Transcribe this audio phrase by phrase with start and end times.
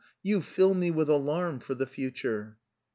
[0.23, 2.57] you fill me with alarm for the future."